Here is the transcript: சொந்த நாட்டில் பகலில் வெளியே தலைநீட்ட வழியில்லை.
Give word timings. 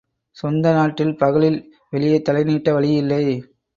சொந்த 0.37 0.71
நாட்டில் 0.73 1.13
பகலில் 1.17 1.59
வெளியே 1.89 2.17
தலைநீட்ட 2.29 2.69
வழியில்லை. 2.71 3.23